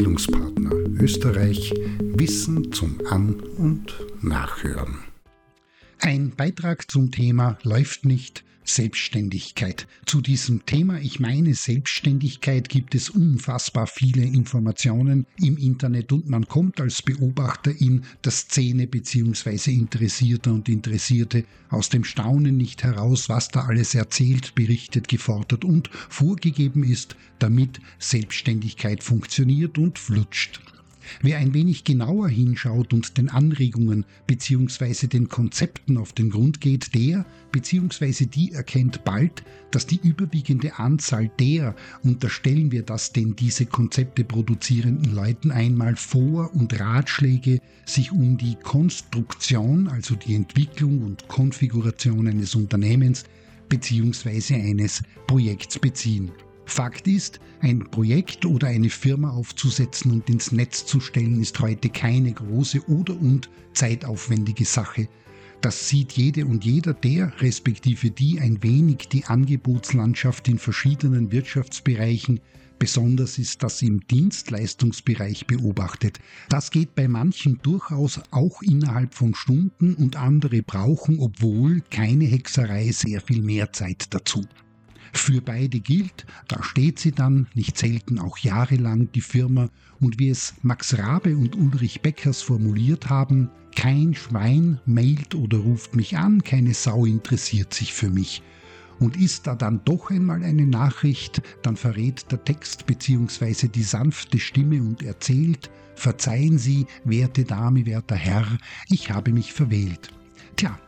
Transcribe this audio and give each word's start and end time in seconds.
Bildungspartner 0.00 0.70
Österreich 0.98 1.74
Wissen 2.00 2.72
zum 2.72 3.02
An- 3.10 3.38
und 3.58 3.94
Nachhören. 4.22 5.00
Ein 5.98 6.30
Beitrag 6.34 6.90
zum 6.90 7.10
Thema 7.10 7.58
läuft 7.64 8.06
nicht 8.06 8.42
Selbstständigkeit. 8.64 9.86
Zu 10.06 10.20
diesem 10.20 10.66
Thema, 10.66 11.00
ich 11.00 11.20
meine 11.20 11.54
Selbstständigkeit, 11.54 12.68
gibt 12.68 12.94
es 12.94 13.10
unfassbar 13.10 13.86
viele 13.86 14.22
Informationen 14.22 15.26
im 15.38 15.56
Internet 15.56 16.12
und 16.12 16.28
man 16.28 16.46
kommt 16.46 16.80
als 16.80 17.02
Beobachter 17.02 17.72
in 17.72 18.04
der 18.24 18.32
Szene 18.32 18.86
bzw. 18.86 19.72
Interessierter 19.72 20.52
und 20.52 20.68
Interessierte 20.68 21.44
aus 21.68 21.88
dem 21.88 22.04
Staunen 22.04 22.56
nicht 22.56 22.82
heraus, 22.82 23.28
was 23.28 23.48
da 23.48 23.64
alles 23.64 23.94
erzählt, 23.94 24.54
berichtet, 24.54 25.08
gefordert 25.08 25.64
und 25.64 25.88
vorgegeben 26.08 26.84
ist, 26.84 27.16
damit 27.38 27.80
Selbstständigkeit 27.98 29.02
funktioniert 29.02 29.78
und 29.78 29.98
flutscht. 29.98 30.60
Wer 31.22 31.38
ein 31.38 31.54
wenig 31.54 31.84
genauer 31.84 32.28
hinschaut 32.28 32.92
und 32.92 33.16
den 33.18 33.28
Anregungen 33.28 34.04
bzw. 34.26 35.06
den 35.06 35.28
Konzepten 35.28 35.96
auf 35.96 36.12
den 36.12 36.30
Grund 36.30 36.60
geht, 36.60 36.94
der 36.94 37.26
bzw. 37.52 38.26
die 38.26 38.52
erkennt 38.52 39.04
bald, 39.04 39.42
dass 39.70 39.86
die 39.86 40.00
überwiegende 40.02 40.78
Anzahl 40.78 41.30
der, 41.38 41.74
unterstellen 42.02 42.72
wir 42.72 42.82
das 42.82 43.12
den 43.12 43.36
diese 43.36 43.66
Konzepte 43.66 44.24
produzierenden 44.24 45.14
Leuten 45.14 45.50
einmal 45.50 45.96
Vor- 45.96 46.54
und 46.54 46.78
Ratschläge 46.78 47.60
sich 47.86 48.12
um 48.12 48.36
die 48.36 48.56
Konstruktion, 48.62 49.88
also 49.88 50.14
die 50.14 50.34
Entwicklung 50.34 51.02
und 51.02 51.28
Konfiguration 51.28 52.26
eines 52.26 52.54
Unternehmens 52.54 53.24
bzw. 53.68 54.54
eines 54.54 55.02
Projekts 55.26 55.78
beziehen. 55.78 56.30
Fakt 56.70 57.06
ist, 57.06 57.40
ein 57.60 57.90
Projekt 57.90 58.46
oder 58.46 58.68
eine 58.68 58.90
Firma 58.90 59.30
aufzusetzen 59.30 60.12
und 60.12 60.30
ins 60.30 60.52
Netz 60.52 60.86
zu 60.86 61.00
stellen, 61.00 61.40
ist 61.40 61.58
heute 61.60 61.88
keine 61.88 62.32
große 62.32 62.88
oder 62.88 63.20
und 63.20 63.50
zeitaufwendige 63.72 64.64
Sache. 64.64 65.08
Das 65.60 65.88
sieht 65.88 66.12
jede 66.12 66.46
und 66.46 66.64
jeder, 66.64 66.94
der 66.94 67.32
respektive 67.40 68.10
die 68.10 68.40
ein 68.40 68.62
wenig 68.62 69.08
die 69.12 69.24
Angebotslandschaft 69.26 70.48
in 70.48 70.58
verschiedenen 70.58 71.32
Wirtschaftsbereichen 71.32 72.40
besonders 72.80 73.38
ist 73.38 73.62
das 73.62 73.82
im 73.82 74.00
Dienstleistungsbereich 74.08 75.46
beobachtet. 75.46 76.18
Das 76.48 76.72
geht 76.72 76.96
bei 76.96 77.06
manchen 77.06 77.60
durchaus 77.62 78.20
auch 78.32 78.62
innerhalb 78.62 79.14
von 79.14 79.34
Stunden 79.34 79.94
und 79.94 80.16
andere 80.16 80.62
brauchen, 80.62 81.20
obwohl 81.20 81.82
keine 81.90 82.24
Hexerei, 82.24 82.90
sehr 82.90 83.20
viel 83.20 83.42
mehr 83.42 83.72
Zeit 83.72 84.06
dazu. 84.10 84.42
Für 85.12 85.40
beide 85.40 85.80
gilt, 85.80 86.26
da 86.48 86.62
steht 86.62 86.98
sie 86.98 87.12
dann, 87.12 87.46
nicht 87.54 87.76
selten 87.76 88.18
auch 88.18 88.38
jahrelang, 88.38 89.10
die 89.12 89.20
Firma, 89.20 89.68
und 90.00 90.18
wie 90.18 90.30
es 90.30 90.54
Max 90.62 90.96
Rabe 90.98 91.36
und 91.36 91.56
Ulrich 91.56 92.00
Beckers 92.00 92.42
formuliert 92.42 93.10
haben, 93.10 93.50
kein 93.74 94.14
Schwein 94.14 94.80
mailt 94.86 95.34
oder 95.34 95.58
ruft 95.58 95.94
mich 95.94 96.16
an, 96.16 96.42
keine 96.42 96.74
Sau 96.74 97.04
interessiert 97.04 97.74
sich 97.74 97.92
für 97.92 98.10
mich. 98.10 98.42
Und 98.98 99.16
ist 99.16 99.46
da 99.46 99.54
dann 99.54 99.80
doch 99.84 100.10
einmal 100.10 100.42
eine 100.42 100.66
Nachricht, 100.66 101.40
dann 101.62 101.76
verrät 101.76 102.30
der 102.30 102.44
Text 102.44 102.86
bzw. 102.86 103.68
die 103.68 103.82
sanfte 103.82 104.38
Stimme 104.38 104.82
und 104.82 105.02
erzählt, 105.02 105.70
verzeihen 105.94 106.58
Sie, 106.58 106.86
werte 107.04 107.44
Dame, 107.44 107.86
werter 107.86 108.16
Herr, 108.16 108.46
ich 108.88 109.10
habe 109.10 109.32
mich 109.32 109.52
verwählt. 109.52 110.10
Tja, 110.56 110.78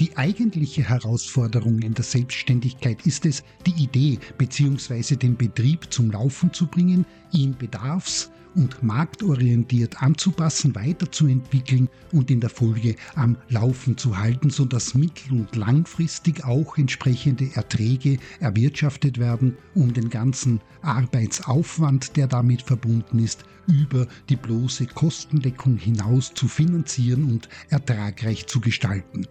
die 0.00 0.16
eigentliche 0.16 0.88
Herausforderung 0.88 1.78
in 1.80 1.94
der 1.94 2.04
Selbstständigkeit 2.04 3.06
ist 3.06 3.26
es, 3.26 3.44
die 3.64 3.82
Idee 3.82 4.18
bzw. 4.38 5.16
den 5.16 5.36
Betrieb 5.36 5.92
zum 5.92 6.10
Laufen 6.10 6.52
zu 6.52 6.66
bringen, 6.66 7.06
ihn 7.32 7.54
bedarfs- 7.56 8.30
und 8.56 8.82
marktorientiert 8.82 10.02
anzupassen, 10.02 10.74
weiterzuentwickeln 10.74 11.88
und 12.12 12.30
in 12.30 12.40
der 12.40 12.50
Folge 12.50 12.96
am 13.14 13.36
Laufen 13.48 13.96
zu 13.96 14.18
halten, 14.18 14.50
sodass 14.50 14.94
mittel- 14.94 15.32
und 15.32 15.56
langfristig 15.56 16.44
auch 16.44 16.78
entsprechende 16.78 17.50
Erträge 17.54 18.18
erwirtschaftet 18.40 19.18
werden, 19.18 19.56
um 19.74 19.92
den 19.92 20.10
ganzen 20.10 20.60
Arbeitsaufwand, 20.82 22.16
der 22.16 22.26
damit 22.26 22.62
verbunden 22.62 23.18
ist, 23.18 23.44
über 23.66 24.06
die 24.28 24.36
bloße 24.36 24.86
Kostendeckung 24.86 25.76
hinaus 25.76 26.32
zu 26.34 26.48
finanzieren 26.48 27.24
und 27.24 27.48
ertragreich 27.70 28.46
zu 28.46 28.60
gestalten. 28.60 29.26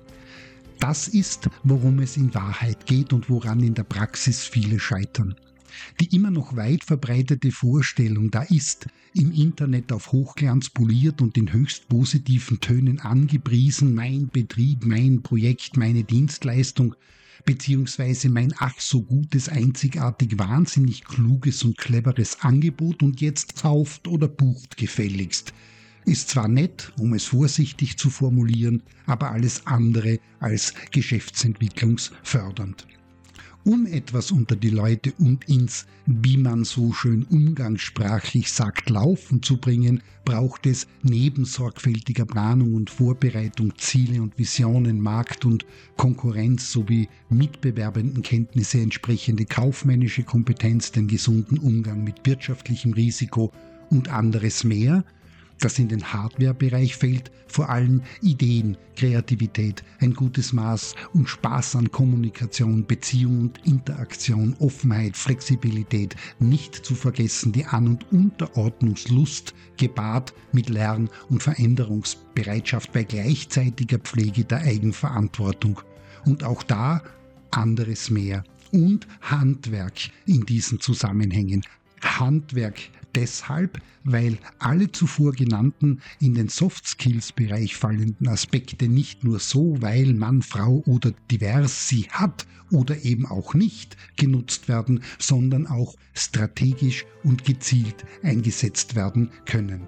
Das 0.84 1.08
ist, 1.08 1.50
worum 1.64 2.00
es 2.00 2.18
in 2.18 2.34
Wahrheit 2.34 2.86
geht 2.86 3.14
und 3.14 3.30
woran 3.30 3.62
in 3.62 3.74
der 3.74 3.86
Praxis 3.86 4.44
viele 4.44 4.82
scheitern. 4.82 5.34
Die 6.02 6.14
immer 6.14 6.30
noch 6.30 6.58
weit 6.58 6.84
verbreitete 6.84 7.54
Vorstellung, 7.54 8.32
da 8.32 8.42
ist 8.42 8.88
im 9.14 9.32
Internet 9.32 9.94
auf 9.94 10.12
Hochglanz 10.12 10.70
poliert 10.70 11.22
und 11.22 11.38
in 11.38 11.54
höchst 11.54 11.88
positiven 11.88 12.60
Tönen 12.60 13.00
angepriesen, 13.00 13.96
mein 13.96 14.28
Betrieb, 14.28 14.86
mein 14.86 15.22
Projekt, 15.22 15.78
meine 15.78 16.04
Dienstleistung, 16.04 16.96
beziehungsweise 17.46 18.28
mein 18.28 18.54
ach 18.58 18.78
so 18.78 19.04
gutes, 19.04 19.48
einzigartig, 19.48 20.38
wahnsinnig 20.38 21.06
kluges 21.06 21.64
und 21.64 21.78
cleveres 21.78 22.42
Angebot 22.42 23.04
und 23.04 23.22
jetzt 23.22 23.62
kauft 23.62 24.10
oder 24.10 24.28
bucht 24.28 24.76
gefälligst 24.76 25.54
ist 26.06 26.30
zwar 26.30 26.48
nett, 26.48 26.92
um 27.00 27.14
es 27.14 27.26
vorsichtig 27.26 27.98
zu 27.98 28.10
formulieren, 28.10 28.84
aber 29.06 29.32
alles 29.32 29.66
andere 29.66 30.20
als 30.40 30.74
geschäftsentwicklungsfördernd. 30.92 32.88
Um 33.66 33.86
etwas 33.86 34.32
unter 34.32 34.58
die 34.58 34.72
Leute 34.72 35.14
und 35.20 35.48
ins, 35.48 35.86
wie 36.06 36.36
man 36.36 36.66
so 36.66 36.92
schön 36.92 37.24
umgangssprachlich 37.24 38.52
sagt, 38.52 38.90
Laufen 38.90 39.42
zu 39.42 39.56
bringen, 39.56 40.04
braucht 40.26 40.66
es 40.66 40.86
neben 41.02 41.46
sorgfältiger 41.46 42.26
Planung 42.26 42.76
und 42.76 42.90
Vorbereitung 42.90 43.74
Ziele 43.78 44.22
und 44.22 44.38
Visionen, 44.38 45.00
Markt 45.00 45.46
und 45.46 45.66
Konkurrenz 45.96 46.74
sowie 46.74 47.08
mitbewerbenden 47.30 48.22
Kenntnisse, 48.22 48.82
entsprechende 48.82 49.46
kaufmännische 49.46 50.24
Kompetenz, 50.24 50.92
den 50.92 51.08
gesunden 51.08 51.58
Umgang 51.58 52.04
mit 52.04 52.26
wirtschaftlichem 52.26 52.92
Risiko 52.92 53.54
und 53.90 54.10
anderes 54.10 54.66
mehr, 54.66 55.06
das 55.60 55.80
in 55.80 55.88
den 55.88 56.04
Hardware-Bereich 56.14 56.96
fällt, 56.96 57.32
vor 57.48 57.70
allem 57.70 58.02
Ideen, 58.22 58.78
Kreativität, 58.96 59.84
ein 60.00 60.14
gutes 60.14 60.54
Maß 60.54 60.96
und 61.14 61.30
Spaß 61.30 61.76
an 61.76 61.92
Kommunikation, 61.92 62.86
Beziehung 62.86 63.42
und 63.42 63.66
Interaktion, 63.66 64.56
Offenheit, 64.60 65.16
Flexibilität, 65.16 66.16
nicht 66.40 66.76
zu 66.76 66.96
vergessen 66.96 67.52
die 67.52 67.66
An- 67.66 67.88
und 67.88 68.12
Unterordnungslust, 68.12 69.54
gepaart 69.78 70.34
mit 70.52 70.70
Lern- 70.70 71.10
und 71.30 71.44
Veränderungsbereitschaft 71.44 72.92
bei 72.92 73.04
gleichzeitiger 73.04 74.00
Pflege 74.00 74.46
der 74.46 74.62
Eigenverantwortung. 74.62 75.82
Und 76.26 76.44
auch 76.44 76.64
da 76.64 77.02
anderes 77.52 78.10
mehr. 78.10 78.44
Und 78.72 79.08
Handwerk 79.22 80.10
in 80.26 80.46
diesen 80.46 80.80
Zusammenhängen. 80.80 81.62
Handwerk 82.02 82.80
deshalb, 83.16 83.82
weil 84.04 84.38
alle 84.60 84.92
zuvor 84.92 85.34
genannten 85.34 86.02
in 86.20 86.34
den 86.34 86.50
Soft 86.50 86.88
Skills 86.88 87.32
Bereich 87.32 87.76
fallenden 87.76 88.28
Aspekte 88.28 88.88
nicht 88.88 89.24
nur 89.24 89.40
so, 89.40 89.82
weil 89.82 90.14
Mann, 90.14 90.42
Frau 90.42 90.84
oder 90.86 91.14
divers 91.32 91.88
sie 91.88 92.08
hat 92.10 92.46
oder 92.72 93.04
eben 93.04 93.26
auch 93.26 93.54
nicht 93.54 93.98
genutzt 94.18 94.68
werden, 94.68 95.04
sondern 95.20 95.68
auch 95.68 95.96
strategisch 96.14 97.06
und 97.24 97.46
gezielt 97.46 98.06
eingesetzt 98.24 98.96
werden 98.96 99.32
können. 99.46 99.88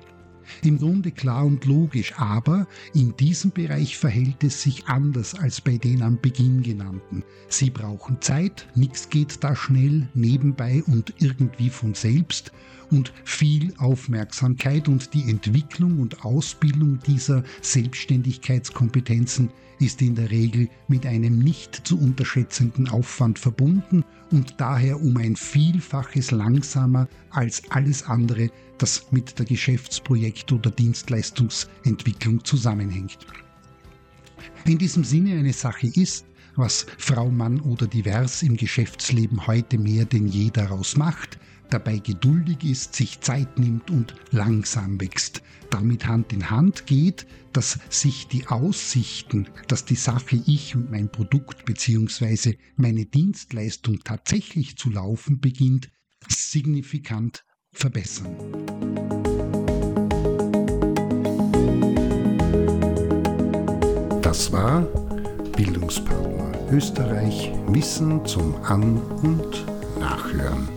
Im 0.63 0.77
Grunde 0.77 1.11
klar 1.11 1.45
und 1.45 1.65
logisch, 1.65 2.13
aber 2.17 2.67
in 2.93 3.15
diesem 3.17 3.51
Bereich 3.51 3.97
verhält 3.97 4.43
es 4.43 4.61
sich 4.61 4.85
anders 4.87 5.35
als 5.35 5.61
bei 5.61 5.77
den 5.77 6.01
am 6.01 6.19
Beginn 6.21 6.61
genannten. 6.61 7.23
Sie 7.47 7.69
brauchen 7.69 8.21
Zeit, 8.21 8.67
nichts 8.75 9.09
geht 9.09 9.43
da 9.43 9.55
schnell, 9.55 10.07
nebenbei 10.13 10.83
und 10.85 11.13
irgendwie 11.19 11.69
von 11.69 11.93
selbst 11.93 12.51
und 12.91 13.13
viel 13.23 13.73
Aufmerksamkeit 13.77 14.87
und 14.87 15.13
die 15.13 15.29
Entwicklung 15.29 15.99
und 15.99 16.23
Ausbildung 16.23 16.99
dieser 17.05 17.43
Selbstständigkeitskompetenzen 17.61 19.49
ist 19.79 20.01
in 20.01 20.15
der 20.15 20.31
Regel 20.31 20.69
mit 20.87 21.05
einem 21.05 21.39
nicht 21.39 21.87
zu 21.87 21.99
unterschätzenden 21.99 22.87
Aufwand 22.89 23.39
verbunden 23.39 24.03
und 24.31 24.55
daher 24.57 25.01
um 25.01 25.17
ein 25.17 25.35
Vielfaches 25.35 26.31
langsamer 26.31 27.07
als 27.29 27.61
alles 27.71 28.03
andere, 28.03 28.49
das 28.77 29.11
mit 29.11 29.37
der 29.37 29.45
Geschäftsprojekt- 29.45 30.51
oder 30.51 30.71
Dienstleistungsentwicklung 30.71 32.43
zusammenhängt. 32.43 33.17
In 34.65 34.77
diesem 34.77 35.03
Sinne 35.03 35.37
eine 35.37 35.53
Sache 35.53 35.87
ist, 35.87 36.25
was 36.55 36.85
Frau, 36.97 37.29
Mann 37.29 37.59
oder 37.61 37.85
divers 37.85 38.41
im 38.43 38.55
Geschäftsleben 38.55 39.45
heute 39.45 39.77
mehr 39.77 40.05
denn 40.05 40.27
je 40.27 40.49
daraus 40.51 40.95
macht, 40.95 41.37
dabei 41.69 41.97
geduldig 41.97 42.63
ist, 42.63 42.95
sich 42.95 43.21
Zeit 43.21 43.59
nimmt 43.59 43.89
und 43.91 44.15
langsam 44.31 44.99
wächst. 44.99 45.41
Damit 45.69 46.07
Hand 46.07 46.31
in 46.33 46.49
Hand 46.49 46.85
geht, 46.85 47.25
dass 47.53 47.79
sich 47.89 48.27
die 48.27 48.47
Aussichten, 48.47 49.47
dass 49.67 49.85
die 49.85 49.95
Sache 49.95 50.41
ich 50.45 50.75
und 50.75 50.91
mein 50.91 51.11
Produkt 51.11 51.65
bzw. 51.65 52.57
meine 52.75 53.05
Dienstleistung 53.05 53.99
tatsächlich 54.03 54.77
zu 54.77 54.89
laufen 54.89 55.39
beginnt, 55.39 55.89
signifikant 56.27 57.45
verbessern. 57.71 58.35
Das 64.21 64.51
war 64.51 64.81
Bildungspartner 65.55 66.35
Österreich 66.71 67.51
Wissen 67.67 68.25
zum 68.25 68.55
An- 68.63 68.97
und 68.97 69.65
Nachhören. 69.99 70.74